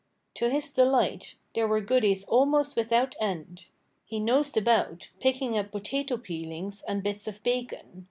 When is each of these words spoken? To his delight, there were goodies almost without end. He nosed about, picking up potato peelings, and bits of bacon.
To 0.33 0.49
his 0.49 0.71
delight, 0.71 1.35
there 1.53 1.67
were 1.67 1.79
goodies 1.79 2.25
almost 2.25 2.75
without 2.75 3.13
end. 3.21 3.65
He 4.03 4.19
nosed 4.19 4.57
about, 4.57 5.11
picking 5.19 5.59
up 5.59 5.71
potato 5.71 6.17
peelings, 6.17 6.81
and 6.87 7.03
bits 7.03 7.27
of 7.27 7.43
bacon. 7.43 7.99